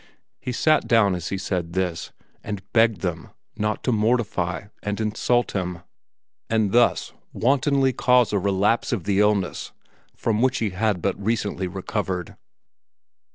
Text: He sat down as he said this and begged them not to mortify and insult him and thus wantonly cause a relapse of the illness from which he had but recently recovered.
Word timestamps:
He 0.39 0.51
sat 0.51 0.87
down 0.87 1.13
as 1.13 1.29
he 1.29 1.37
said 1.37 1.73
this 1.73 2.11
and 2.43 2.63
begged 2.73 3.01
them 3.01 3.29
not 3.55 3.83
to 3.83 3.91
mortify 3.91 4.69
and 4.81 4.99
insult 4.99 5.51
him 5.51 5.83
and 6.49 6.71
thus 6.71 7.13
wantonly 7.33 7.93
cause 7.93 8.33
a 8.33 8.39
relapse 8.39 8.91
of 8.91 9.03
the 9.03 9.19
illness 9.19 9.73
from 10.15 10.41
which 10.41 10.57
he 10.57 10.71
had 10.71 11.03
but 11.03 11.23
recently 11.23 11.67
recovered. 11.67 12.35